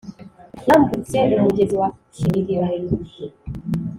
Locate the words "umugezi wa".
1.37-1.89